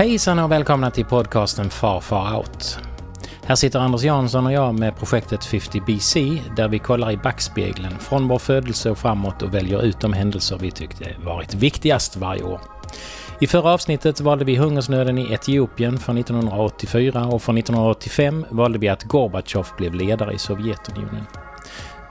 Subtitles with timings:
[0.00, 2.78] Hejsan och välkomna till podcasten Far Far Out.
[3.44, 8.28] Här sitter Anders Jansson och jag med projektet 50BC där vi kollar i backspegeln från
[8.28, 12.60] vår födelse och framåt och väljer ut de händelser vi tyckte varit viktigast varje år.
[13.40, 18.88] I förra avsnittet valde vi hungersnöden i Etiopien från 1984 och från 1985 valde vi
[18.88, 21.26] att Gorbatjov blev ledare i Sovjetunionen.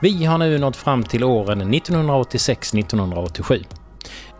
[0.01, 3.65] Vi har nu nått fram till åren 1986-1987.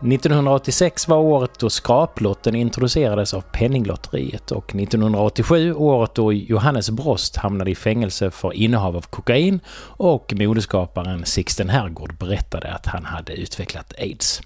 [0.02, 7.72] 1986 var året då skraplotten introducerades av Penninglotteriet och 1987 året då Johannes Brost hamnade
[7.72, 13.94] i fängelse för innehav av kokain och modeskaparen Sixten Herrgård berättade att han hade utvecklat
[14.00, 14.42] aids.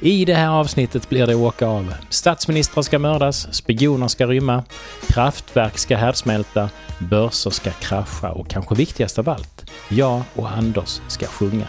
[0.00, 1.94] I det här avsnittet blir det åka av.
[2.10, 4.64] Statsministrar ska mördas, spioner ska rymma,
[5.08, 11.26] kraftverk ska härdsmälta, börser ska krascha och kanske viktigast av allt, jag och Anders ska
[11.26, 11.68] sjunga.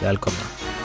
[0.00, 0.77] Välkomna!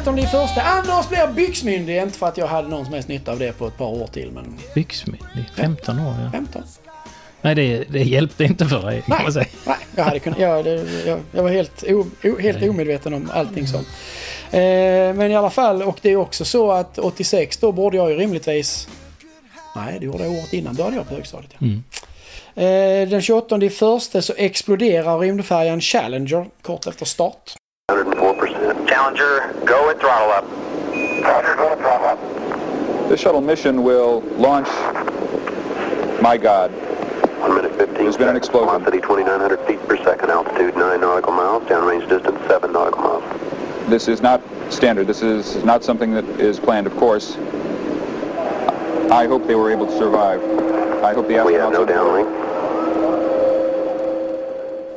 [0.00, 0.62] 19 i första.
[0.62, 2.02] Anders blir byxmyndig.
[2.02, 4.06] Inte för att jag hade någon som helst nytta av det på ett par år
[4.06, 6.30] till, men Byxmyndig, 15 år ja.
[6.32, 6.62] 15.
[7.42, 9.46] Nej, det, det hjälpte inte för dig kan man säga.
[9.66, 10.38] Nej, jag hade kunnat...
[10.38, 13.88] Jag, det, jag, jag var helt, o, o, helt omedveten om allting sånt.
[14.50, 14.60] Eh,
[15.14, 18.16] men i alla fall, och det är också så att 86 då borde jag ju
[18.16, 18.88] rimligtvis...
[19.76, 20.74] Nej, det gjorde jag året innan.
[20.74, 21.54] Då hade jag på högstadiet.
[21.58, 21.66] Ja.
[21.66, 21.82] Mm.
[22.54, 27.54] Eh, den 28 i första så exploderar rymdfärjan Challenger kort efter start.
[27.92, 28.86] 104%.
[28.86, 30.44] Challenger, go at throttle up.
[31.24, 32.18] Roger, go at throttle up.
[33.08, 34.68] The shuttle mission will launch
[36.22, 36.70] My God.
[37.40, 38.68] 1 minute 15 There's been an explosion.
[38.84, 40.30] Velocity 2,900 feet per second.
[40.30, 41.62] Altitude 9 nautical miles.
[41.68, 43.24] Downrange distance 7 nautical miles.
[43.90, 45.06] This is not standard.
[45.06, 47.36] This is not something that is planned, of course.
[49.22, 50.40] I hope they were able to survive.
[51.10, 51.72] I hope the We have astronauts...
[51.72, 52.28] no downlink.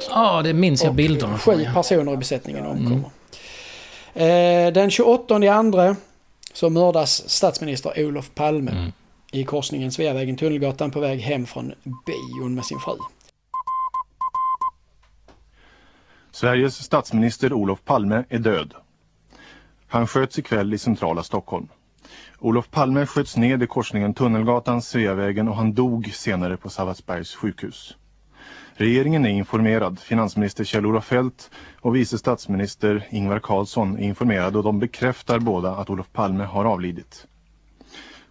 [0.10, 1.56] Ja, det minns jag bilderna från.
[1.56, 1.74] Sju Ja.
[1.74, 3.10] personer i besättningen omkommer.
[4.14, 5.96] Eh, den 28 i andra
[6.54, 8.92] så mördas statsminister Olof Palme Mm.
[9.34, 12.98] I korsningen Sveavägen Tunnelgatan på väg hem från bion med sin fru.
[16.32, 18.74] Sveriges statsminister Olof Palme är död.
[19.88, 21.68] Han sköts ikväll i centrala Stockholm.
[22.40, 27.98] Olof Palme sköts ned i korsningen Tunnelgatan, Sveavägen och han dog senare på Sabbatsbergs sjukhus.
[28.74, 30.00] Regeringen är informerad.
[30.00, 31.52] Finansminister Kjell-Olof Feldt
[31.82, 36.66] och vice statsminister Ingvar Carlsson är informerade och de bekräftar båda att Olof Palme har
[36.66, 37.28] avlidit.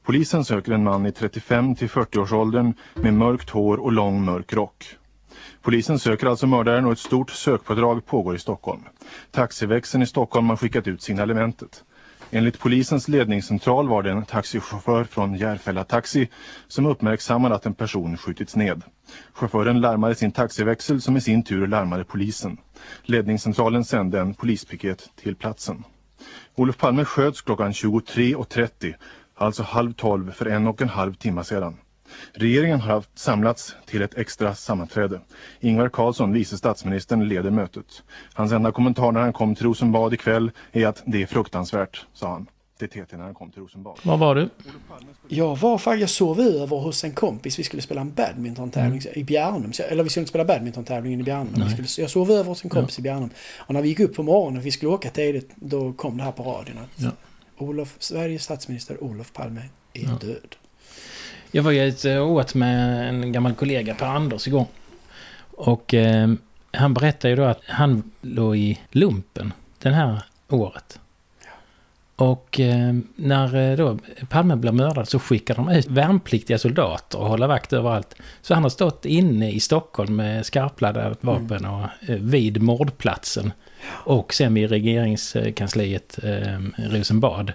[0.03, 4.97] Polisen söker en man i 35 till 40-årsåldern med mörkt hår och lång mörk rock.
[5.63, 8.83] Polisen söker alltså mördaren och ett stort sökpådrag pågår i Stockholm.
[9.31, 11.85] Taxiväxeln i Stockholm har skickat ut signalementet.
[12.31, 16.29] Enligt polisens ledningscentral var det en taxichaufför från Järfälla Taxi
[16.69, 18.83] som uppmärksammade att en person skjutits ned.
[19.33, 22.57] Chauffören larmade sin taxiväxel som i sin tur larmade polisen.
[23.03, 25.85] Ledningscentralen sände en polispiket till platsen.
[26.55, 28.95] Olof Palme sköts klockan 23.30,
[29.43, 31.77] alltså halv tolv för en och en halv timme sedan.
[32.33, 35.21] Regeringen har haft samlats till ett extra sammanträde.
[35.61, 38.03] Ingvar Carlsson, vice statsministern, leder mötet.
[38.35, 42.29] Hans enda kommentar när han kom till Rosenbad ikväll är att det är fruktansvärt, sa
[42.33, 42.47] han.
[42.79, 43.99] Det TT när han kom till Rosenbad.
[44.03, 44.49] Var var du?
[45.29, 47.59] Jag var faktiskt, jag sov över hos en kompis.
[47.59, 49.13] Vi skulle spela en badmintontävling Mm.
[49.19, 49.73] i Bjärnum.
[49.91, 51.53] Eller vi skulle inte spela badmintontävlingen i Bjärnum.
[51.57, 53.31] Vi skulle, jag sov över hos en kompis i Bjärnum.
[53.59, 56.23] Och när vi gick upp på morgonen och vi skulle åka tidigt, då kom det
[56.25, 57.11] här på radion att Ja.
[57.62, 59.61] Olof, Sveriges statsminister Olof Palme
[59.93, 60.19] är Ja.
[60.21, 60.56] död.
[61.50, 64.67] Jag var ju ute och åt med en gammal kollega, Per Anders, igår.
[65.50, 66.32] Och eh,
[66.73, 70.99] han berättade ju då att han låg i lumpen den här året.
[72.23, 73.99] Och eh, när eh, då
[74.29, 78.15] Palme blev mördad så skickade de ut värnpliktiga soldater och hålla vakt överallt.
[78.43, 83.53] Så han har stått inne i Stockholm med skarpladdat vapen och eh, vid mordplatsen.
[83.89, 86.59] Och sen vid regeringskansliet eh,
[86.91, 87.53] Rosenbad.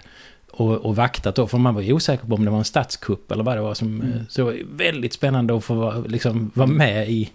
[0.50, 3.30] Och, och vaktat då, för man var ju osäker på om det var en statskupp
[3.32, 4.02] eller vad det var som...
[4.02, 7.30] eh, Så det var väldigt spännande att få vara, liksom, vara med i,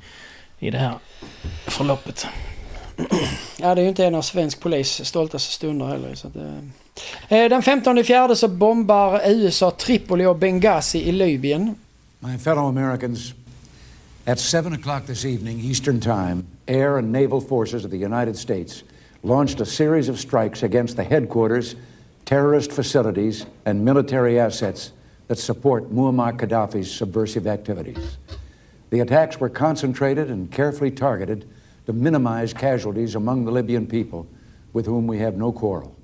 [0.59, 0.93] i det här
[1.65, 2.27] förloppet.
[3.59, 6.15] Ja, det är ju inte en av svensk polis stoltaste stunder heller.
[6.15, 6.27] Så.
[6.27, 6.82] Eh,
[7.29, 11.75] Eh, den 15 fjärde så bombar USA Tripoli och Benghazi i Libyen.
[12.19, 13.33] My fellow Americans,
[14.25, 18.83] at 7 o'clock this evening, Eastern Time, air and naval forces of the United States
[19.21, 21.75] launched a series of strikes against the headquarters,
[22.25, 24.91] terrorist facilities, and military assets
[25.27, 28.17] that support Muammar Gaddafi's subversive activities.
[28.89, 31.45] The attacks were concentrated and carefully targeted
[31.85, 34.27] to minimize casualties among the Libyan people
[34.73, 35.95] with whom we have no quarrel.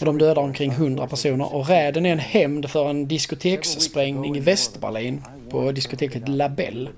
[0.00, 4.40] Och de dödar omkring 100 personer och räden är en hämnd för en diskotekssprängning i
[4.40, 6.90] Västberlin på diskoteket Labelle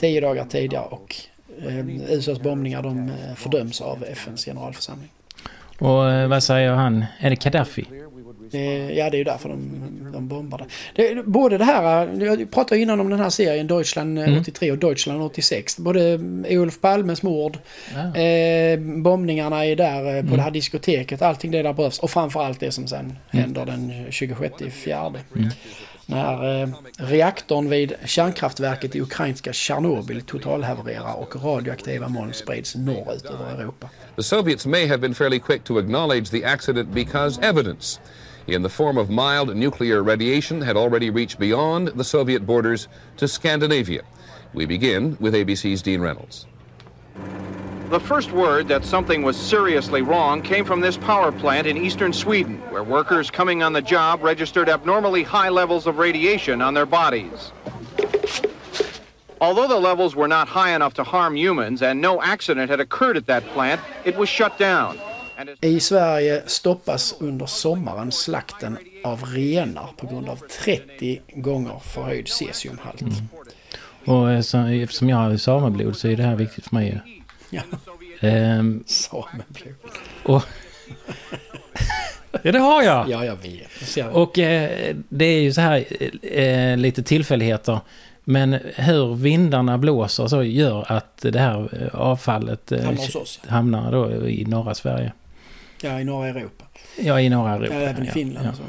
[0.00, 1.16] tio dagar tidigare och
[1.66, 5.08] eh, USAs bombningar de eh, fördöms av FNs generalförsamling.
[5.78, 7.04] Och eh, vad säger han?
[7.18, 7.84] Är det Gaddafi?
[8.50, 10.64] Det, ja, det är ju därför de, de bombade.
[10.94, 14.78] Det, både det här, jag pratade innan om den här serien Deutschland eh, 83 och
[14.78, 15.76] Deutschland 86.
[15.78, 16.18] Både
[16.50, 17.58] Olof Palmes mord,
[17.94, 18.20] Ja.
[18.20, 21.98] eh, bombningarna är där eh, på det här diskoteket, allting det där behövs.
[21.98, 25.18] Och framförallt det som sen händer den 26 fjärde.
[26.10, 26.68] När eh,
[26.98, 33.88] reaktorn vid kärnkraftverket i ukrainska Tjernobyl totalhavererar och radioaktiva moln sprids norrut över Europa.
[34.16, 38.00] The Soviets may have been fairly quick to acknowledge the accident because evidence,
[38.48, 43.28] in the form of mild nuclear radiation, had already reached beyond the Soviet borders to
[43.28, 44.02] Scandinavia.
[44.54, 46.46] We begin with ABC's Dean Reynolds.
[47.90, 52.12] The first word that something was seriously wrong came from this power plant in eastern
[52.12, 56.86] Sweden, where workers coming on the job registered abnormally high levels of radiation on their
[56.86, 57.52] bodies.
[59.40, 63.16] Although the levels were not high enough to harm humans and no accident had occurred
[63.16, 64.98] at that plant, it was shut down.
[65.60, 73.02] I Sverige stoppas under sommaren slakten av renar på grund av 30 gånger förhöjd cesiumhalt.
[74.04, 77.02] Och eh, så, eftersom jag har sameblod så är det här viktigt för mig.
[77.50, 77.62] Ja,
[78.20, 79.74] Ehm, sameblod.
[80.24, 80.42] och...
[82.42, 83.08] ja, det har jag!
[83.08, 83.96] Ja, jag vet.
[83.96, 84.16] Jag.
[84.16, 85.84] Och eh, det är ju så här
[86.22, 87.80] eh, lite tillfälligheter.
[88.24, 94.28] Men hur vindarna blåser så gör att det här eh, avfallet eh, Hamnar hamnar då
[94.28, 95.12] i norra Sverige.
[95.82, 96.64] Ja, i norra Europa.
[96.98, 97.74] Ja, i norra Europa.
[97.74, 98.46] Ja, även i Finland.
[98.46, 98.52] ja.
[98.52, 98.62] så.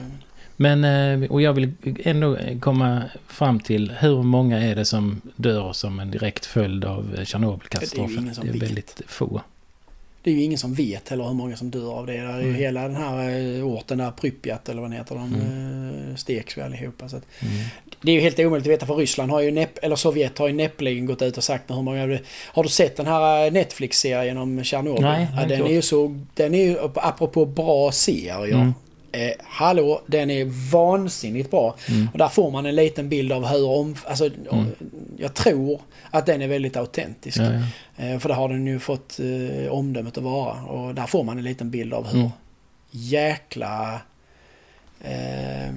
[0.56, 1.74] Men, eh, och jag vill
[2.04, 7.12] ändå komma fram till hur många är det som dör som en direkt följd av
[7.16, 8.36] Det är Tjernobylkatastrofen?
[8.36, 9.42] som Det är väldigt få.
[10.24, 12.14] Det är ju ingen som vet heller hur många som dör av det.
[12.14, 15.34] det är ju hela den här eh, orten där, Prypjat eller vad den heter, de
[15.34, 16.18] mm.
[16.18, 17.10] steks ju allihopa.
[17.10, 17.24] Så att,
[18.02, 20.48] Det är ju helt omöjligt att veta för Ryssland har ju näpp, eller Sovjet har
[20.48, 23.46] ju näppeligen gått ut och sagt med hur många det Har du sett den här
[23.46, 25.02] eh, Netflix-serien om Tjernobyl?
[25.02, 28.56] Nej, ja, den är ju så, den är ju apropå bra serier.
[28.56, 28.74] Mm.
[29.12, 31.76] Eh, hallå, den är vansinnigt bra.
[32.12, 33.96] Och där får man en liten bild av hur om...
[34.08, 34.30] Alltså,
[35.18, 37.38] Jag tror att den är väldigt autentisk.
[37.38, 37.52] Ja,
[37.98, 38.06] ja.
[38.06, 40.62] Eh, för det har den ju fått eh, omdömet att vara.
[40.64, 42.30] Och där får man en liten bild av hur Mm.
[42.92, 44.02] jäkla...
[45.02, 45.70] Eh,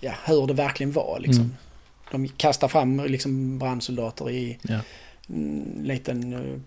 [0.00, 1.44] ja, hur det verkligen var liksom.
[1.44, 1.56] Mm.
[2.10, 4.78] De kastar fram liksom brandsoldater i Ja.
[5.28, 6.60] en liten uh,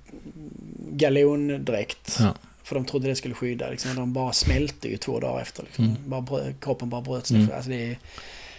[0.92, 2.18] galondräkt.
[2.20, 2.34] Ja.
[2.64, 3.70] För de trodde det skulle skydda.
[3.70, 3.96] Liksom.
[3.96, 5.64] De bara smälte ju två dagar efter.
[5.64, 5.86] Liksom.
[5.86, 5.98] Mm.
[6.06, 7.38] Bara brö- kroppen bara bröt sig.
[7.38, 7.50] Mm.
[7.56, 7.98] Alltså, det är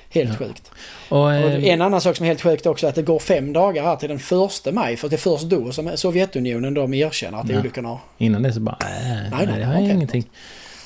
[0.09, 0.37] helt Ja.
[0.47, 0.71] sjukt.
[1.09, 3.19] Och, Och eh, en annan sak som är helt sjukt också är att det går
[3.19, 4.97] fem dagar här till den första maj.
[4.97, 7.61] För det är först då som Sovjetunionen de erkänner att Ja.
[7.61, 7.99] olyckan har...
[8.19, 10.31] Innan det så bara, äh, nej, nej, det har ingenting.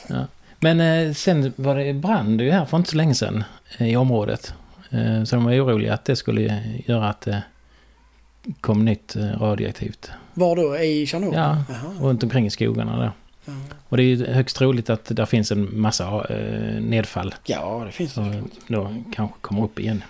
[0.09, 0.26] Ja.
[0.61, 3.44] Men eh, sen var det brand ju här för inte så länge sedan
[3.79, 4.55] eh, i området.
[4.91, 7.42] Eh, så de var oroliga att det skulle göra att det
[8.61, 10.11] kom nytt radioaktivt.
[10.38, 10.78] Var då?
[10.78, 11.38] I Tjernobyl?
[11.38, 11.92] Ja, Jaha.
[12.00, 13.11] runt omkring i skogarna där.
[13.45, 13.52] Ja.
[13.88, 17.35] Och det är ju högst troligt att där finns en massa eh, nedfall.
[17.45, 18.14] ja, det finns det.
[18.14, 20.02] som då kanske kommer upp igen.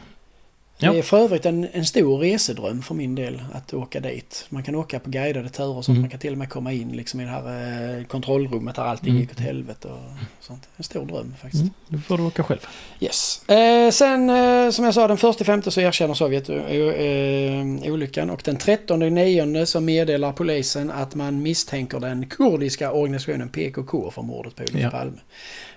[0.80, 0.92] Ja.
[0.92, 4.46] Det är för övrigt en, en stor resedröm för min del att åka dit.
[4.48, 5.96] Man kan åka på guidade turer och sånt.
[5.96, 6.00] Mm.
[6.00, 9.08] Man kan till och med komma in liksom i det här eh, kontrollrummet där allting
[9.10, 9.20] Mm.
[9.20, 9.98] gick åt helvete och
[10.40, 10.68] sånt.
[10.76, 11.62] En stor dröm faktiskt.
[11.62, 12.66] Mm, då får du åka själv.
[13.00, 13.48] Yes.
[13.48, 18.30] Eh, sen eh, som jag sa den första femte så erkänner Sovjet eh, eh, olyckan
[18.30, 24.22] och den 13 nionde så meddelar polisen att man misstänker den kurdiska organisationen PKK för
[24.22, 24.90] mordet på Olof Ja.
[24.90, 25.18] Palme.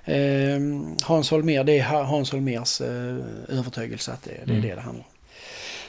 [0.05, 0.59] Eh,
[1.07, 4.61] Hans Holmér, det är Ha- Hans Holmérs eh, övertygelse att det, det är Mm.
[4.61, 5.11] det det handlar om.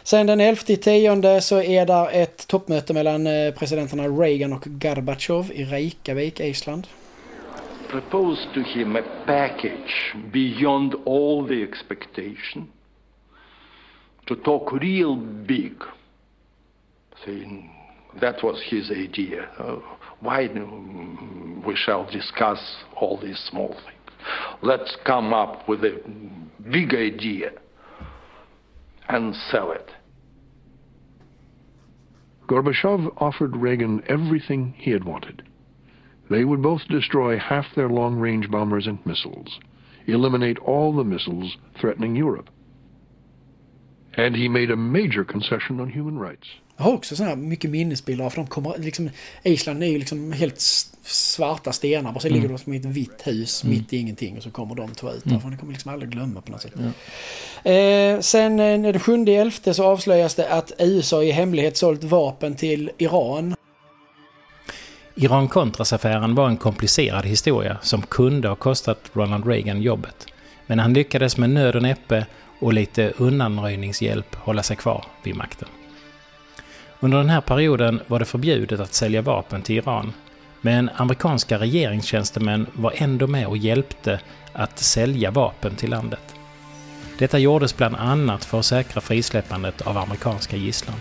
[0.03, 5.53] Sen den 11 tionde så är där ett toppmöte mellan eh, presidenterna Reagan och Gorbachev
[5.53, 6.87] i Reykjavik, Island.
[7.91, 12.67] proposed to him a package beyond all the expectation
[14.27, 15.17] to talk real
[15.47, 15.73] big
[17.25, 17.71] saying
[18.21, 19.79] that was his idea uh,
[20.21, 20.61] why do
[21.67, 22.61] we shall discuss
[22.95, 24.02] all these small things
[24.63, 26.01] let's come up with a
[26.71, 27.51] big idea
[29.09, 29.91] and sell it
[32.53, 35.43] Gorbachev offered Reagan everything he had wanted.
[36.29, 39.59] They would both destroy half their long range bombers and missiles,
[40.07, 42.51] eliminate all the missiles threatening Europe.
[44.15, 46.47] And he made a major concession on human rights.
[46.77, 49.11] Jag har också sådana här mycket minnesbilder av för de kommer liksom
[49.43, 50.61] Island är ju liksom helt
[51.05, 52.37] svarta stenar och så Mm.
[52.37, 53.77] ligger de som i ett vitt hus Mm.
[53.77, 55.33] mitt i ingenting och så kommer de två ut Mm.
[55.35, 55.51] därifrån.
[55.51, 56.73] Det kommer liksom aldrig glömma på något sätt.
[57.65, 62.55] Eh, sen eh, den 7 elfte så avslöjas det att USA i hemlighet sålt vapen
[62.57, 63.55] till Iran.
[65.15, 70.27] Iran-Contras-affären var en komplicerad historia som kunde ha kostat Ronald Reagan jobbet.
[70.67, 72.27] Men han lyckades med nöd och näppe
[72.61, 75.69] och lite undanröjningshjälp hålla sig kvar vid makten.
[77.05, 80.13] Under den här perioden var det förbjudet att sälja vapen till Iran.
[80.61, 84.21] Men amerikanska regeringstjänstemän var ändå med och hjälpte
[84.53, 86.35] att sälja vapen till landet.
[87.19, 90.97] Detta gjordes bland annat för att säkra frisläppandet av amerikanska gisslan.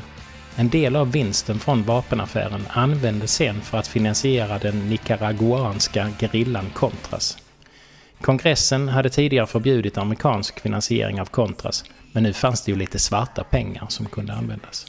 [0.55, 7.37] En del av vinsten från vapenaffären användes sen för att finansiera den nicaraguanska gerillan Contras.
[8.21, 13.43] Kongressen hade tidigare förbjudit amerikansk finansiering av Contras, men nu fanns det ju lite svarta
[13.43, 14.85] pengar som kunde användas.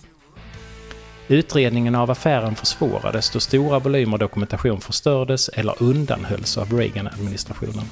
[1.32, 7.84] Utredningen av affären försvårades då stora volymer dokumentation förstördes eller undanhölls av Reagan-administrationen.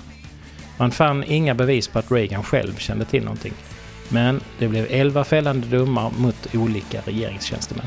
[0.78, 3.52] Man fann inga bevis på att Reagan själv kände till någonting.
[4.08, 7.86] Men det blev 11 fällande domar mot olika regeringstjänstemän.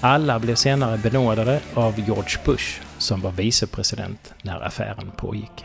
[0.00, 5.64] Alla blev senare benådade av George Bush som var vicepresident när affären pågick.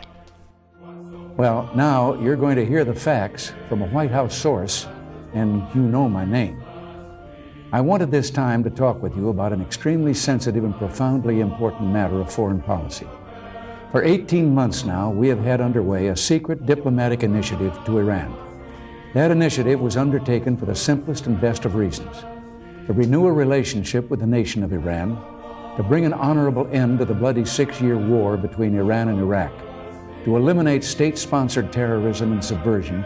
[1.36, 4.88] Well, now you're going to hear the facts from a White House source,
[5.34, 6.63] and you know my name.
[7.74, 11.90] I wanted this time to talk with you about an extremely sensitive and profoundly important
[11.90, 13.08] matter of foreign policy.
[13.90, 18.32] For 18 months now, we have had underway a secret diplomatic initiative to Iran.
[19.14, 22.16] That initiative was undertaken for the simplest and best of reasons
[22.86, 25.16] to renew a relationship with the nation of Iran,
[25.76, 29.52] to bring an honorable end to the bloody six year war between Iran and Iraq,
[30.24, 33.04] to eliminate state sponsored terrorism and subversion,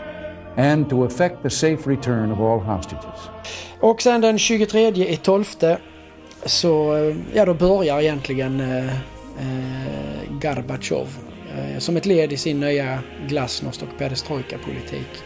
[0.59, 3.31] and to effect the safe return of all hostages.
[3.81, 5.45] Och sen den 23 i 12
[6.47, 11.09] så, eh, ja då börjar egentligen eh, eh, Gorbatjov
[11.57, 12.99] eh, som ett led i sin nya
[13.29, 15.23] glasnost och perestrojka-politik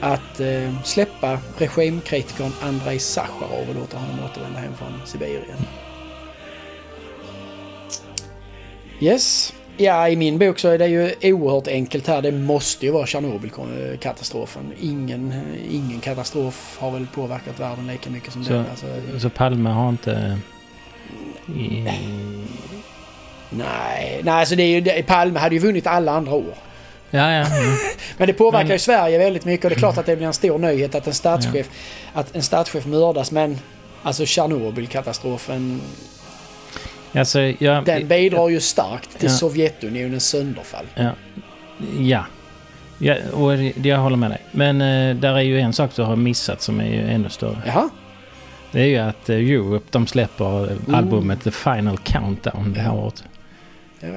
[0.00, 5.58] att eh, släppa regimkritikern Andrei Sacharov och låta honom återvända hem från Sibirien.
[9.00, 9.54] Yes.
[9.80, 12.22] Ja, i min bok så är det ju oerhört enkelt här.
[12.22, 14.72] Det måste ju vara Tjernobylkatastrofen.
[14.80, 15.34] Ingen,
[15.70, 18.64] ingen katastrof har väl påverkat världen lika mycket som Så, den.
[18.70, 18.86] Alltså,
[19.20, 20.38] så Palme har inte...
[21.56, 21.84] I,
[23.50, 26.54] nej, nej, alltså det är ju, Palme hade ju vunnit alla andra år.
[27.10, 27.46] ja, ja.
[27.46, 27.74] mm.
[28.16, 30.26] Men det påverkar Men- ju Sverige väldigt mycket och det är klart att det blir
[30.26, 31.68] en stor nyhet att en statschef,
[32.12, 33.32] att en statschef mördas.
[33.32, 33.58] Men
[34.02, 35.80] alltså Tjernobylkatastrofen,
[37.14, 39.34] Alltså, jag, den bidrar ju starkt till Ja.
[39.36, 40.84] Sovjetunionens sönderfall.
[40.94, 41.10] Ja.
[41.98, 42.24] Ja.
[42.98, 43.54] ja och
[43.86, 44.40] jag håller med dig.
[44.50, 47.62] Men eh, där är ju en sak du har missat som är ju ännu större.
[47.66, 47.90] Jaha?
[48.72, 50.94] Det är ju att eh, Europe de släpper eh, Mm.
[50.94, 53.24] albumet The Final Countdown det här året.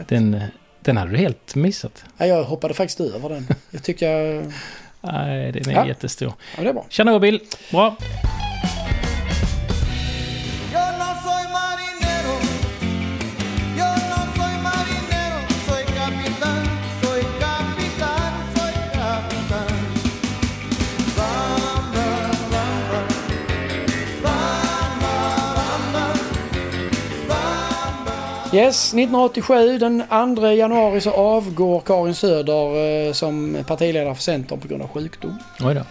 [0.08, 0.42] Den, eh,
[0.82, 2.06] den hade du helt missat.
[2.18, 3.48] Ja, jag hoppade faktiskt över den.
[3.72, 4.46] Jag tyckte jag...
[5.02, 5.88] Nej, den är Ja.
[5.88, 6.34] jättestor.
[6.58, 6.86] Ja, det är bra.
[6.90, 7.40] Tjernobyl,
[7.72, 7.96] bra.
[28.54, 30.04] Yes, 1987 den
[30.36, 35.38] 2 januari så avgår Karin Söder eh, som partiledare för Centern på grund av sjukdom.
[35.60, 35.82] Oj då.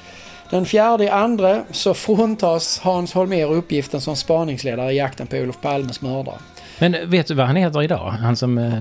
[0.50, 6.00] Den fjärde andra så fråntas Hans Holmér uppgiften som spaningsledare i jakten på Olof Palmes
[6.00, 6.36] mördare.
[6.78, 8.10] Men vet du vad han heter idag?
[8.10, 8.80] Han som...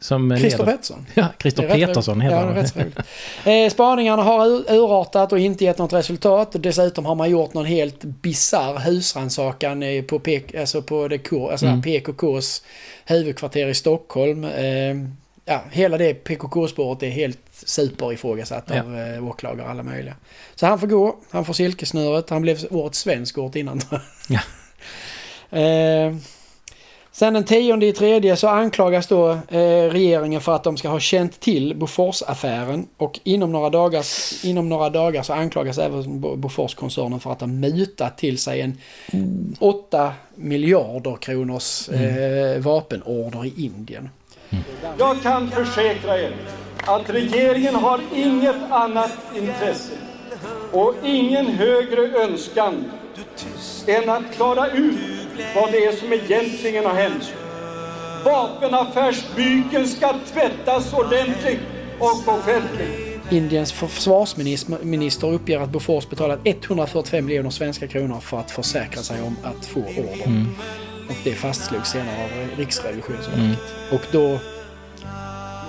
[0.00, 1.06] som Christer Pettersson.
[1.14, 3.54] Ja, Christer Petersson heter han.
[3.54, 6.56] eh, Spaningarna har ur- urartat och inte gett något resultat.
[6.58, 11.50] Dessutom har man gjort någon helt bizarr husrannsakan eh, på, PK, alltså på det K,
[11.50, 11.82] alltså Mm.
[11.82, 12.62] PKKs
[13.04, 14.44] huvudkvarter i Stockholm.
[14.44, 14.96] Eh,
[15.44, 18.80] ja, hela det PKK-spåret är helt superifrågasatt Ja.
[18.82, 20.14] av eh, åklagare alla möjliga.
[20.54, 23.80] Så han får gå, han får silkesnöret, han blev årets svensk året innan.
[24.28, 24.40] Ja.
[25.58, 26.14] eh,
[27.20, 31.00] Sen den tionde i tredje så anklagas då eh, regeringen för att de ska ha
[31.00, 32.86] känt till Boforsaffären.
[32.96, 34.04] Och inom några, dagar,
[34.44, 38.78] inom några dagar så anklagas även Bo- Boforskoncernen för att ha mutat till sig en
[39.58, 44.08] 8 miljarder kronors eh, vapenorder i Indien.
[44.98, 46.32] Jag kan försäkra er
[46.76, 49.92] att regeringen har inget annat intresse
[50.72, 52.84] och ingen högre önskan
[53.86, 57.32] än att klara ut vad det är som egentligen har hänt.
[58.24, 61.60] Vapenaffärsbyken ska tvättas ordentligt
[61.98, 63.10] och offentligt.
[63.30, 69.36] Indiens försvarsminister uppger att Bofors betalat 145 miljoner svenska kronor för att försäkra sig om
[69.42, 70.26] att få order.
[70.26, 70.46] Mm.
[71.08, 73.34] Och det fastslogs senare av Riksrevisionsverket.
[73.38, 73.56] Mm.
[73.92, 74.38] Och då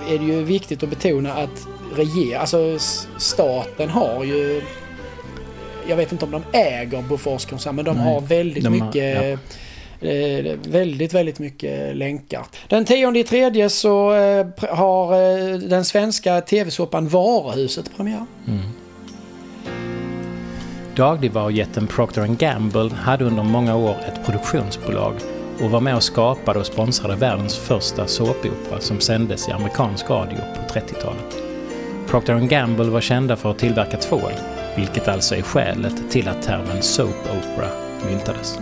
[0.09, 2.77] är det ju viktigt att betona att reger, alltså
[3.17, 4.61] staten har ju
[5.91, 9.39] jag vet inte om de äger Boforskoncern men de Nej, har väldigt de har- mycket
[10.01, 12.45] eh, väldigt, väldigt mycket länkar.
[12.67, 18.25] Den tionde i tredje så eh, har eh, den svenska tv-såpan Varuhuset premiär.
[18.47, 18.59] Mm.
[20.95, 25.13] Dagligvarujätten Procter Gamble hade under många år ett produktionsbolag
[25.63, 30.37] och var med och skapade och sponsrade världens första såpopera som sändes i amerikansk radio
[30.37, 31.37] på 30-talet.
[32.07, 34.31] Procter Gamble var kända för att tillverka tvål,
[34.75, 37.69] vilket alltså är skälet till att termen soap opera
[38.05, 38.59] myntades.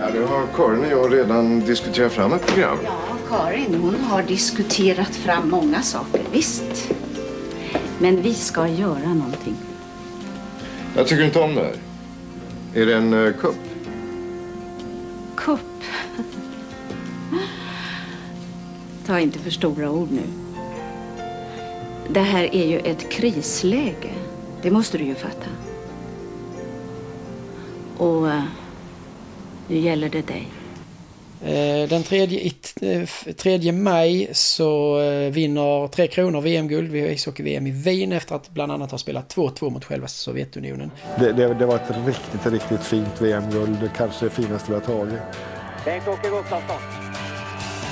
[0.00, 2.78] Ja, nu har Karin och jag redan diskuterat fram ett program.
[2.84, 6.92] Ja, Karin hon har diskuterat fram många saker, visst.
[7.98, 9.56] Men vi ska göra någonting.
[10.96, 11.76] Jag tycker inte om det här.
[12.74, 13.56] Är det en uh, kupp?
[15.36, 15.60] Kupp.
[19.06, 20.22] Ta inte för stora ord nu.
[22.08, 24.12] Det här är ju ett krisläge.
[24.66, 25.46] Det måste du ju fatta.
[27.96, 28.42] Och eh,
[29.68, 30.48] nu gäller det dig.
[31.44, 32.02] Eh, Den
[33.36, 38.72] 3, maj så eh, vinner Tre Kronor VM-guld vid ishockey-VM i Wien efter att bland
[38.72, 40.90] annat ha spelat 2-2 mot själva Sovjetunionen.
[41.18, 43.78] Det, det, det var ett riktigt, riktigt fint VM-guld.
[43.80, 45.20] Det kanske det finaste vi har tagit.
[45.84, 46.80] Bengt-Åke Gustafsson.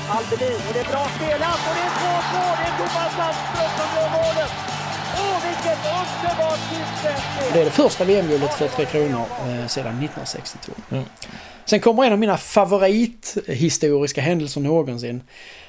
[0.08, 2.56] Aldelin, och det är bra spelat och det är 2-2.
[2.58, 4.73] Det är Thomas Sandström som gör målet.
[7.52, 10.72] Det är det första VM-guldet för Tre Kronor eh, sedan 1962.
[10.90, 11.04] Mm.
[11.64, 15.22] Sen kommer en av mina favorithistoriska händelser någonsin.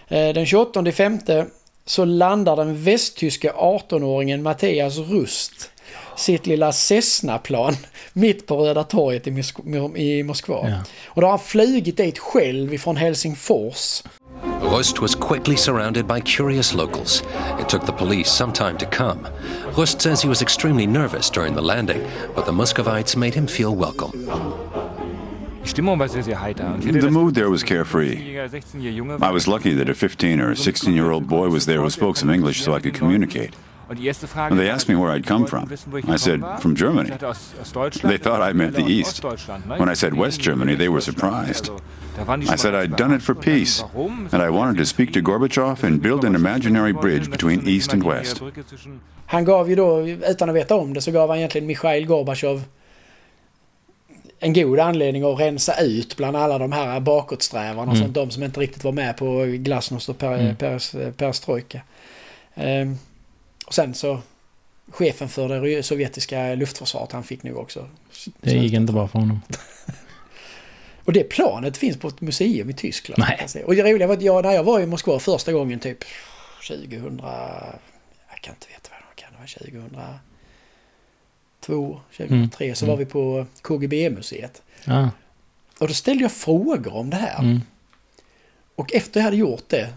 [0.07, 1.45] Eh, Den 28 femte
[1.85, 5.71] så landar den västtyske 18-åringen Mattias Rust
[6.17, 7.77] sitt lilla Cessna-plan
[8.13, 10.69] mitt på Röda torget i, Mosk- i Moskva.
[10.69, 10.77] Ja.
[11.05, 14.03] Och då har han flugit dit själv ifrån Helsingfors.
[14.43, 17.23] Rust was quickly surrounded by curious locals.
[17.59, 19.27] It took the police some time to come.
[19.77, 23.75] Rust says he was extremely nervous during the landing, but the Muscovites made him feel
[23.75, 24.11] welcome.
[25.63, 26.65] Stimmung war sehr, sehr heiter.
[26.65, 28.15] Und ich hätte The mood there was carefree.
[28.15, 31.65] 15-jähriger, 16-jähriger Junge I was lucky that a 15 or 16 year old boy was
[31.65, 33.55] there who spoke some English so I could communicate.
[33.89, 35.69] And they asked me where I'd come from.
[36.07, 37.09] I said, from Germany.
[37.09, 39.23] They thought I meant the East.
[39.23, 41.69] When I said West Germany, they were surprised.
[42.53, 43.83] I said I'd done it for peace,
[44.31, 48.03] and I wanted to speak to Gorbachev and build an imaginary bridge between East and
[48.03, 48.41] West.
[49.27, 52.63] Han gav ju då, utan att veta om det, så gav han egentligen Mikhail Gorbachev
[54.39, 58.01] en god anledning att rensa ut bland alla de här bakåtsträvarna och Mm.
[58.03, 58.13] sånt.
[58.13, 61.13] De som inte riktigt var med på glasnost och per, Mm.
[61.13, 61.81] perestrojka.
[62.55, 62.97] Ehm,
[63.65, 64.19] och sen så
[64.91, 67.89] chefen för det sovjetiska luftförsvaret, han fick nog också.
[68.41, 69.41] Det gick inte bra för honom.
[71.05, 73.23] Och det planet finns på ett museum i Tyskland.
[73.29, 73.63] Nej.
[73.63, 75.97] Och det roliga var att jag, när jag var i Moskva första gången typ
[76.67, 77.21] 2000...
[78.29, 80.19] Jag kan inte veta vad det kan vara.
[81.61, 82.75] 2002, 2003 Mm.
[82.75, 82.93] så Mm.
[82.93, 84.61] var vi på KGB-museet.
[84.85, 85.09] Ja.
[85.79, 87.39] Och då ställde jag frågor om det här.
[87.39, 87.61] Mm.
[88.75, 89.93] Och efter jag hade gjort det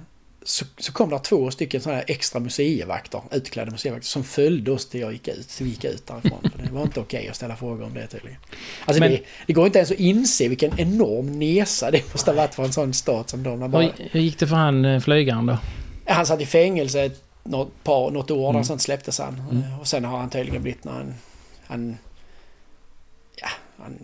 [0.49, 4.89] så, så kom det två stycken sådana här extra museivakter, utklädda museivakter, som följde oss
[4.89, 6.51] till jag gick ut, så vi gick ut därifrån.
[6.57, 8.39] För det var inte okej att ställa frågor om det tydligen.
[8.85, 12.37] Alltså Men- det, det går inte ens att inse vilken enorm nesa det måste ha
[12.37, 13.71] varit för en sån stat som de.
[13.71, 15.59] Bara, Hur gick det för han eh, flygaren då?
[16.07, 18.65] han satt i fängelse ett, något, par, något år, Mm.
[18.65, 19.43] sen släpptes han.
[19.51, 19.63] Mm.
[19.81, 21.15] Och sen har han tydligen blivit när han...
[21.67, 21.97] han
[23.37, 23.99] ja, han,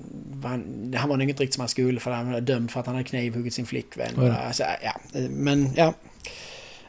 [0.44, 2.87] han, han var nog inte riktigt som han skulle för han var dömd för att
[2.87, 4.12] han hade knivhuggit sin flickvän.
[4.16, 4.33] Då.
[4.33, 4.96] Alltså, ja,
[5.30, 5.94] men ja.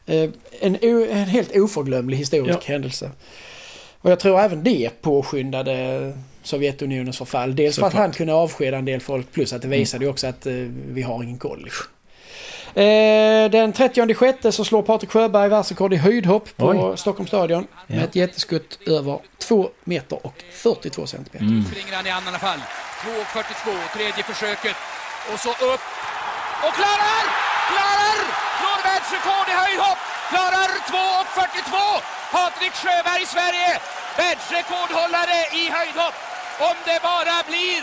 [0.06, 0.30] Eh,
[0.62, 2.74] En, en helt oförglömlig historisk Ja.
[2.74, 3.12] händelse.
[4.02, 6.14] Och jag tror även det påskyndade
[6.44, 7.56] Sovjetunionens förfall.
[7.56, 8.02] Dels för att Såklart.
[8.08, 10.54] han kunde avskeda en del folk plus att det visade ju också att eh,
[10.88, 11.64] vi har ingen koll.
[11.64, 11.86] Liksom.
[12.76, 16.98] Eh, den 30 sjätte så slår Patrik Sjöberg världsrekord i höjdhopp på Oj.
[16.98, 17.68] Stockholms stadion.
[17.88, 17.96] Ja.
[17.96, 21.46] Med ett jätteskutt över 2 meter och 42 centimeter.
[21.46, 21.66] Mm.
[21.72, 22.60] springer han i alla fall.
[23.06, 24.76] 2.42, tredje försöket.
[25.34, 25.84] Och så upp.
[26.66, 27.24] Och klarar!
[27.72, 28.18] Klarar!
[28.60, 30.02] Slår världsrekord i höjdhopp!
[30.32, 31.76] Klarar 2.42!
[32.38, 33.72] Patrik Sjöberg, Sverige!
[34.22, 36.18] Världsrekordhållare i höjdhopp!
[36.70, 37.82] Om det bara blir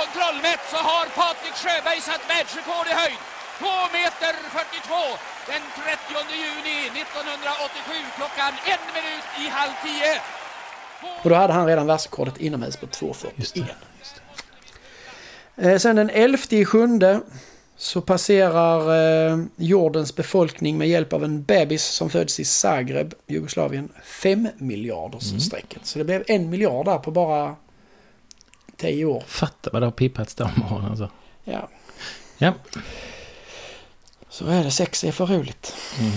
[0.00, 3.20] kontrollmätt så har Patrik Sjöberg satt världsrekord i höjd.
[3.58, 3.66] 2
[3.98, 4.94] meter 42
[5.50, 10.12] den 30 juni 1987 klockan en minut i halv tio.
[11.22, 13.64] Och då hade han redan världsrekordet inomhus på 2.41.
[15.56, 17.20] Eh, sen den 11 i sjunde
[17.76, 18.80] så passerar
[19.32, 25.28] eh, jordens befolkning med hjälp av en bebis som föds i Zagreb, Jugoslavien, 5 miljarders
[25.28, 25.40] Mm.
[25.40, 25.86] strecket.
[25.86, 27.56] Så det blev en miljard där på bara
[28.76, 29.22] 10 år.
[29.26, 31.10] Fatta vad det har pippats de åren alltså.
[31.44, 31.68] Ja.
[32.38, 32.52] Ja.
[34.28, 35.74] Så är det, sex är för roligt.
[36.00, 36.12] Mm.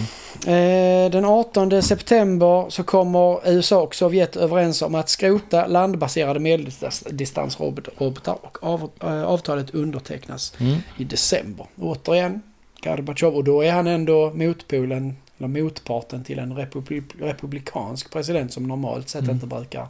[0.48, 8.36] Eh, den 18 september så kommer USA och Sovjet överens om att skrota landbaserade medeldistansrobotar
[8.38, 10.78] och av, eh, avtalet undertecknas Mm.
[10.98, 11.66] i december.
[11.82, 12.42] Återigen,
[12.84, 18.64] Gorbatjov och då är han ändå motpolen, eller motparten till en republik, republikansk president som
[18.68, 19.36] normalt sett Mm.
[19.36, 19.88] inte brukar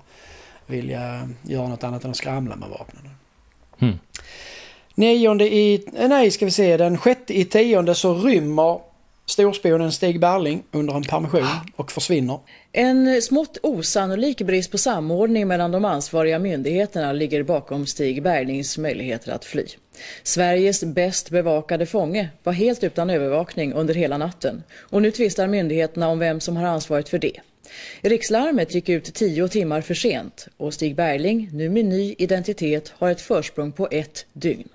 [0.66, 3.10] vilja göra något annat än att skramla med vapnen.
[3.80, 4.00] Mm.
[4.96, 8.80] Nionde i, eh, nej ska vi se, den sjätte i tionde så rymmer
[9.30, 12.40] storspionen Stig Berling under en permission och försvinner.
[12.72, 19.32] En smått osannolik brist på samordning mellan de ansvariga myndigheterna ligger bakom Stig Berglings möjligheter
[19.32, 19.66] att fly.
[20.24, 26.08] Sveriges bäst bevakade fånge var helt utan övervakning under hela natten och nu tvistar myndigheterna
[26.08, 27.40] om vem som har ansvaret för det.
[28.02, 33.10] Rikslarmet gick ut tio timmar för sent och Stig Bergling, nu med ny identitet, har
[33.10, 34.70] ett försprång på ett dygn.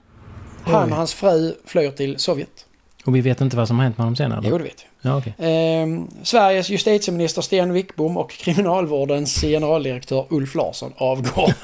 [0.65, 2.67] Han och hans fru flyr till Sovjet.
[3.05, 4.51] Och vi vet inte vad som har hänt med dem sen eller?
[4.51, 5.35] Jo, det vet Ja, okej.
[5.39, 5.87] Eh,
[6.23, 11.49] Sveriges justitieminister Sten Wickbom och kriminalvårdens generaldirektör Ulf Larsson avgår.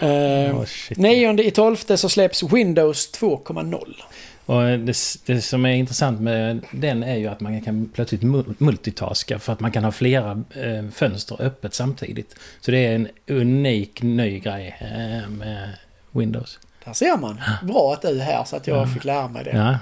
[0.00, 0.98] eh, Oh, shit.
[0.98, 3.94] nionde i tolfte så släpps Windows 2.0.
[4.46, 4.96] Och det,
[5.26, 9.52] det som är intressant med den är ju att man kan plötsligt mu- multitaska för
[9.52, 12.34] att man kan ha flera eh, fönster öppet samtidigt.
[12.60, 15.68] Så det är en unik ny grej eh, med
[16.10, 16.58] Windows.
[16.86, 17.40] Där ser man.
[17.62, 18.86] Bra att du är här så att jag Ja.
[18.86, 19.50] fick lära mig det.
[19.50, 19.78] Ja.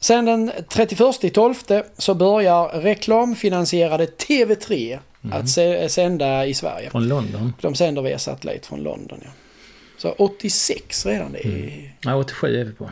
[0.00, 1.54] Sen den 31 i 12
[1.98, 4.98] så börjar reklamfinansierade TV3
[5.32, 6.78] att se, sända i Sverige.
[6.80, 6.90] Mm.
[6.90, 7.52] Från London.
[7.60, 9.18] De sänder via satellit från London.
[9.24, 9.30] Ja.
[9.98, 11.32] Så 86 redan.
[11.32, 11.94] Det är...
[12.00, 12.90] Ja, 87 är vi på.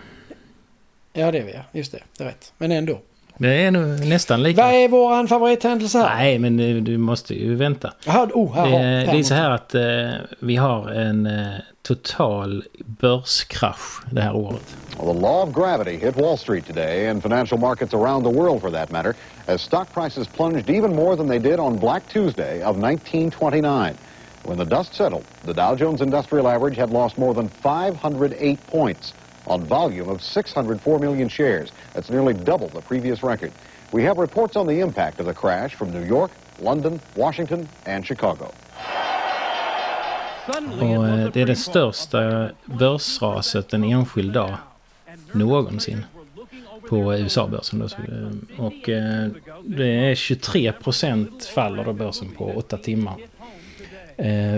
[1.13, 1.61] Ja det är vi ja.
[1.73, 1.99] Just det.
[2.19, 2.53] Det är rätt.
[2.59, 3.01] Men ändå.
[3.39, 3.71] Det är
[4.07, 4.63] nästan lika.
[4.63, 6.17] Vad är våran favorithändelse här?
[6.17, 7.93] Nej, men du, du måste ju vänta.
[8.07, 10.09] Jaha, oh, här det, det är så här att eh,
[10.41, 11.47] vi har en eh,
[11.95, 14.77] total börskrasch det här året.
[14.99, 18.61] Well, the law of gravity hit Wall Street today and financial markets around the world
[18.61, 19.15] for that matter
[19.47, 23.97] as stock prices plunged even more than they did on Black Tuesday of 1929.
[24.45, 29.15] When the dust settled, the Dow Jones Industrial Average had lost more than 508 points
[29.47, 31.73] on volume of 604 million shares.
[31.95, 33.53] That's nearly double the previous record.
[33.93, 38.07] We have reports on the impact of the crash from New York, London, Washington, and
[38.07, 38.53] Chicago.
[40.81, 44.57] Och eh, det är det största börsraset en enskild dag
[45.33, 46.05] någonsin
[46.89, 47.83] på USA-börsen.
[47.83, 49.29] Eh, Och eh,
[49.65, 53.15] det är 23 procent faller då börsen på åtta timmar.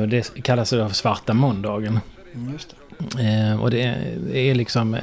[0.00, 2.00] Och Det kallas då för svarta måndagen.
[2.34, 2.58] Mm,
[2.98, 3.58] det.
[3.60, 3.82] Och det
[4.32, 4.96] är, liksom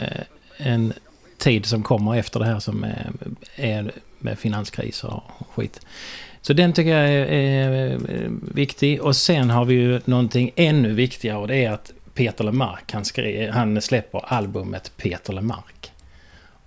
[0.57, 0.93] en
[1.37, 3.11] tid som kommer efter det här som är,
[3.55, 5.79] är med finanskriser och skit.
[6.41, 7.99] Så den tycker jag är, är
[8.53, 9.01] viktig.
[9.01, 13.05] Och sen har vi ju någonting ännu viktigare och det är att Peter Lemark, han,
[13.05, 15.91] skrev, han släpper albumet Peter Lemark.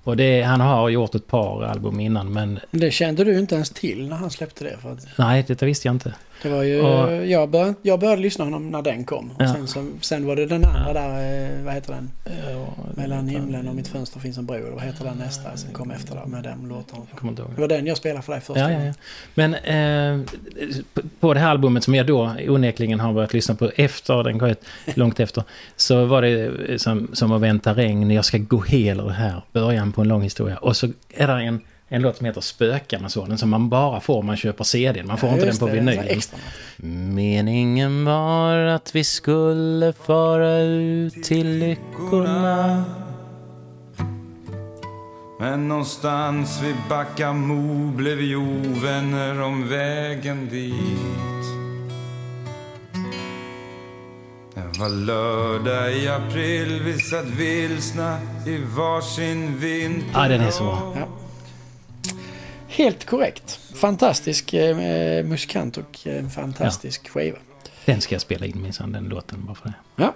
[0.02, 3.70] Och det, han har gjort ett par album innan men Det kände du inte ens
[3.70, 4.76] till när han släppte det.
[4.82, 6.14] För att nej, detta visste jag inte.
[6.42, 9.30] Det var ju, Och- jag, började, jag började lyssna honom när den kom.
[9.30, 9.54] Och Ja.
[9.54, 11.08] Sen, så, sen var det den andra där,
[11.58, 12.10] eh, vad heter den?
[12.96, 14.74] Mellan himlen och mitt fönster finns en bro.
[14.74, 16.98] Vad heter den nästa som kom efter där med den låten?
[17.14, 17.50] kommer inte ihåg.
[17.54, 18.92] Det var den jag spelade för dig första Ja, ja, ja.
[19.34, 20.26] Men eh,
[21.20, 24.48] på- det här albumet som jag då onekligen har börjat lyssna på efter den kom
[24.48, 24.60] ut,
[24.94, 25.42] långt efter,
[25.76, 26.50] så var det
[26.82, 30.56] som, som att vänta regn, jag ska gå hela här, början på en lång historia.
[30.56, 31.60] Och så är det en,
[31.92, 35.28] en låt som heter Spökarna-sonen som man bara får om man köper CDn, man får
[35.28, 35.98] Ja, inte den på det, vinyl.
[36.08, 36.38] extra.
[36.76, 42.84] Meningen var att vi skulle fara ut till lyckorna.
[45.40, 50.74] Men någonstans vid Backamo blev vi ovänner om vägen dit.
[54.54, 60.10] Det var lördag i april, vi satt vilsna i varsin vinter.
[60.14, 60.92] Ja, den är så bra.
[60.96, 61.06] Ja.
[62.70, 63.58] Helt korrekt.
[63.74, 67.38] Fantastisk eh, musikant och eh, fantastisk skiva.
[67.84, 69.74] Den ska jag spela in minsann, den låten bara för det.
[69.96, 70.14] Ja.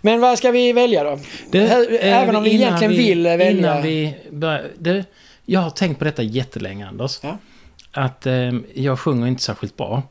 [0.00, 1.10] Men vad ska vi välja då?
[1.58, 3.50] Eh, Även om vi innan egentligen vi- vill välja.
[3.50, 5.04] Innan vi börjar, du,
[5.46, 7.20] jag har tänkt på detta jättelänge, Anders.
[7.92, 10.02] Att eh, jag sjunger inte särskilt bra.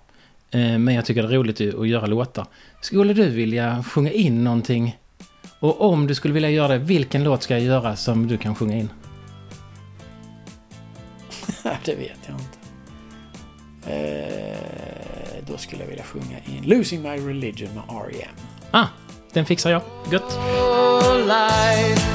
[0.52, 2.46] Eh, men jag tycker det är roligt att göra låtar.
[2.82, 4.98] Skulle du vilja sjunga in någonting?
[5.60, 8.56] Och om du skulle vilja göra det, vilken låt ska jag göra som du kan
[8.56, 8.89] sjunga in?
[11.86, 12.58] det vet jag inte.
[13.91, 18.36] Eh, då skulle jag vilja sjunga in Losing My Religion med R.E.M.
[18.71, 18.88] Ah,
[19.34, 19.82] den fixar jag.
[20.12, 20.39] Gött.
[21.28, 22.13] life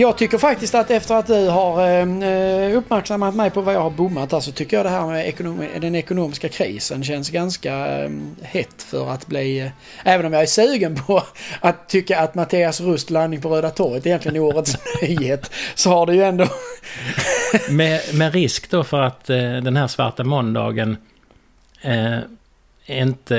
[0.00, 3.80] Jag tycker faktiskt att efter att du har ehm, eh, uppmärksammat mig på vad jag
[3.80, 8.02] har bommat här så tycker jag det här med ekonom den ekonomiska krisen känns ganska
[8.02, 8.10] eh,
[8.42, 9.60] hett för att bli...
[9.60, 9.70] Eh,
[10.04, 11.22] även om jag är sugen på
[11.60, 16.06] att tycka att Mattias Rust landning på Röda torget egentligen är årets nyhet så har
[16.06, 16.46] det ju ändå...
[17.70, 20.96] med, med risk då för att eh, den här svarta måndagen
[21.82, 22.18] eh,
[22.90, 23.36] inte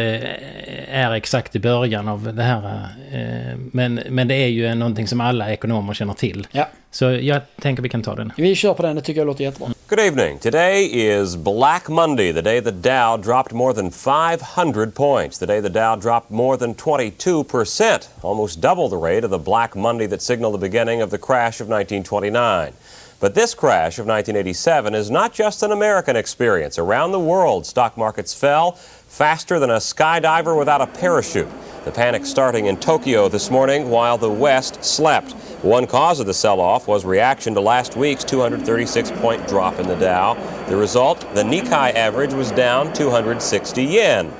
[0.87, 2.87] är exakt i början av det här.
[3.11, 6.47] Eh, men, men det är ju någonting som alla ekonomer känner till.
[6.51, 6.67] Ja.
[6.91, 8.33] Så jag tänker vi kan ta den.
[8.37, 9.69] Vi kör på den, det tycker jag låter jättebra.
[9.87, 10.39] Good evening.
[10.39, 15.61] Today is Black Monday, the day the Dow dropped more than 500 points, the day
[15.61, 20.21] the Dow dropped more than 22%, almost double the rate of the Black Monday that
[20.21, 22.73] signaled the beginning of the crash of 1929.
[23.21, 26.79] But this crash of 1987 is not just an American experience.
[26.79, 28.79] Around the world, stock markets fell
[29.11, 31.49] faster than a skydiver without a parachute.
[31.83, 35.33] The panic starting in Tokyo this morning while the West slept.
[35.63, 39.87] One cause of the sell off was reaction to last week's 236 point drop in
[39.87, 40.35] the Dow.
[40.69, 44.31] The result, the Nikkei average was down 260 yen.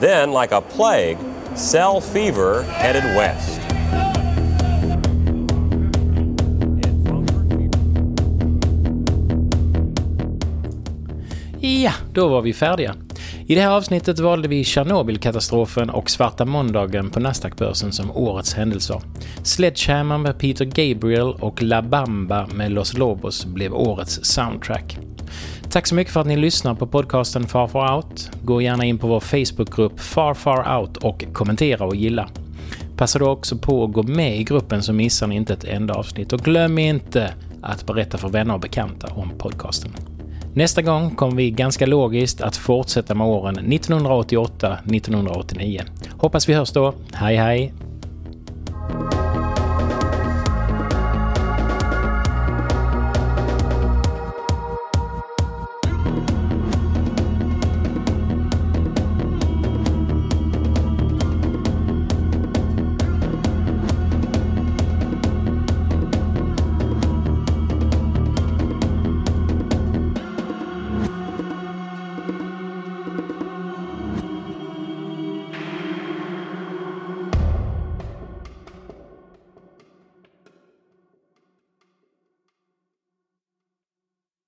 [0.00, 1.18] Then, like a plague,
[1.54, 3.60] sell fever headed west.
[11.60, 12.94] Ja, då var vi färdiga.
[13.46, 19.00] I det här avsnittet valde vi Tjernobylkatastrofen och svarta måndagen på Nasdaqbörsen som årets händelser.
[19.42, 24.98] Sledgehammer med Peter Gabriel och La Bamba med Los Lobos blev årets soundtrack.
[25.70, 28.30] Tack så mycket för att ni lyssnar på podcasten Far Far Out.
[28.42, 32.28] Gå gärna in på vår Facebookgrupp Far Far Out och kommentera och gilla.
[32.96, 35.94] Passa då också på att gå med i gruppen så missar ni inte ett enda
[35.94, 39.90] avsnitt och glöm inte att berätta för vänner och bekanta om podcasten.
[40.56, 45.82] Nästa gång kommer vi ganska logiskt att fortsätta med åren 1988-1989.
[46.18, 46.94] Hoppas vi hörs då.
[47.12, 47.72] Hej hej!